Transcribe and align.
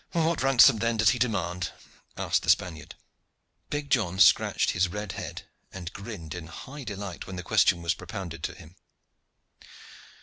"What 0.13 0.41
ransom, 0.41 0.79
then, 0.79 0.97
does 0.97 1.11
he 1.11 1.19
demand?" 1.19 1.71
asked 2.17 2.41
the 2.41 2.49
Spaniard. 2.49 2.95
Big 3.69 3.91
John 3.91 4.17
scratched 4.17 4.71
his 4.71 4.87
red 4.87 5.11
head 5.11 5.43
and 5.71 5.93
grinned 5.93 6.33
in 6.33 6.47
high 6.47 6.83
delight 6.85 7.27
when 7.27 7.35
the 7.35 7.43
question 7.43 7.83
was 7.83 7.93
propounded 7.93 8.41
to 8.45 8.55
him. 8.55 8.75